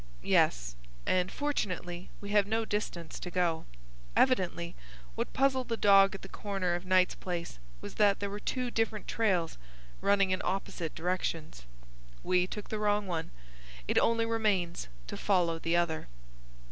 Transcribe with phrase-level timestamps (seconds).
[0.23, 0.75] "Yes.
[1.05, 3.65] And, fortunately, we have no distance to go.
[4.15, 4.73] Evidently
[5.13, 8.71] what puzzled the dog at the corner of Knight's Place was that there were two
[8.71, 9.59] different trails
[10.01, 11.67] running in opposite directions.
[12.23, 13.29] We took the wrong one.
[13.87, 16.07] It only remains to follow the other."